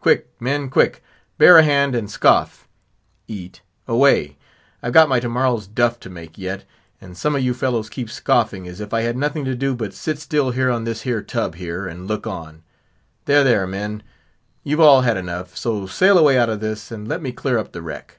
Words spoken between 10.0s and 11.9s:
still here on this here tub here,